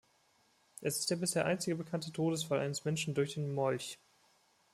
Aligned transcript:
Es 0.81 0.97
ist 0.97 1.11
der 1.11 1.15
bisher 1.17 1.45
einzige 1.45 1.75
bekannte 1.75 2.11
Todesfall 2.11 2.57
eines 2.57 2.85
Menschen 2.85 3.13
durch 3.13 3.35
den 3.35 3.53
Molch. 3.53 3.99